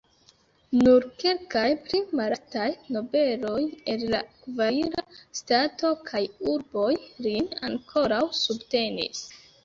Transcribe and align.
Nur 0.77 1.03
kelkaj 1.23 1.65
pli 1.81 1.97
malaltaj 2.19 2.69
nobeloj 2.95 3.59
el 3.95 4.05
la 4.13 4.21
kavalira 4.37 5.03
stato 5.41 5.91
kaj 6.07 6.21
urboj 6.53 6.87
lin 7.27 7.47
ankoraŭ 7.69 8.23
subtenis. 8.39 9.21